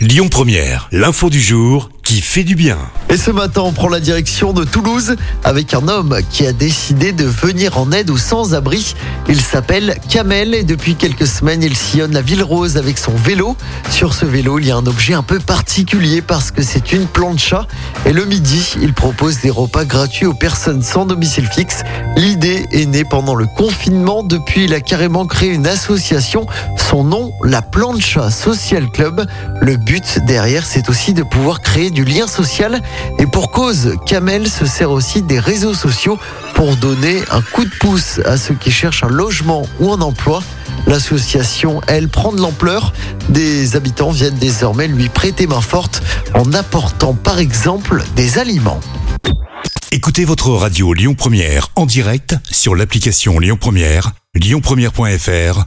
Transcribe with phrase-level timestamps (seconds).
[0.00, 2.78] Lyon Première, l'info du jour qui fait du bien.
[3.10, 7.12] Et ce matin, on prend la direction de Toulouse avec un homme qui a décidé
[7.12, 8.94] de venir en aide aux sans-abri.
[9.28, 13.56] Il s'appelle Kamel et depuis quelques semaines, il sillonne la ville rose avec son vélo.
[13.90, 17.06] Sur ce vélo, il y a un objet un peu particulier parce que c'est une
[17.06, 17.66] plancha.
[18.06, 21.82] Et le midi, il propose des repas gratuits aux personnes sans domicile fixe.
[22.16, 24.22] L'idée est née pendant le confinement.
[24.22, 26.46] Depuis, il a carrément créé une association.
[26.90, 29.24] Son nom, la Plancha Social Club.
[29.60, 32.82] Le but derrière, c'est aussi de pouvoir créer du lien social.
[33.20, 36.18] Et pour cause, Kamel se sert aussi des réseaux sociaux
[36.54, 40.42] pour donner un coup de pouce à ceux qui cherchent un logement ou un emploi.
[40.88, 42.92] L'association, elle, prend de l'ampleur.
[43.28, 46.02] Des habitants viennent désormais lui prêter main forte
[46.34, 48.80] en apportant par exemple des aliments.
[49.92, 55.66] Écoutez votre radio Lyon Première en direct sur l'application Lyon Première, lyonpremière.fr